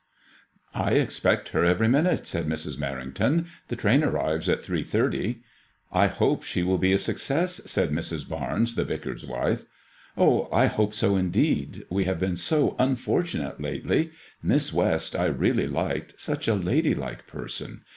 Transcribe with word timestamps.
I. 0.73 0.93
EXPECT 0.93 1.49
her 1.49 1.63
every 1.63 1.87
minute," 1.87 2.25
said 2.25 2.47
Mrs. 2.47 2.75
Merrington;" 2.79 3.45
the 3.67 3.75
train 3.75 4.03
arrives 4.03 4.49
at 4.49 4.63
3.30."" 4.63 5.41
I 6.01 6.07
hope 6.07 6.41
she 6.41 6.63
will 6.63 6.79
he 6.79 6.91
a 6.91 6.97
success," 6.97 7.61
said 7.67 7.91
Mrs. 7.91 8.27
Barnes, 8.27 8.73
the 8.73 8.83
vicar's 8.83 9.27
wife." 9.27 9.61
Oh, 10.17 10.49
I 10.51 10.65
hope 10.65 10.95
so 10.95 11.15
indeed; 11.17 11.85
wa 11.91 12.01
have 12.01 12.19
been 12.19 12.35
so 12.35 12.75
unfortuoate 12.79 13.61
lately. 13.61 14.09
Miss 14.41 14.73
West 14.73 15.15
I 15.15 15.25
really 15.25 15.67
liked; 15.67 16.19
such 16.19 16.47
a 16.47 16.55
ladylike 16.55 17.27
person. 17.27 17.81